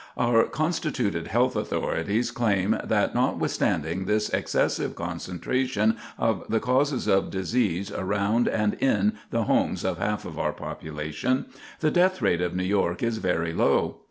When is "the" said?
6.49-6.59, 9.29-9.43, 11.81-11.91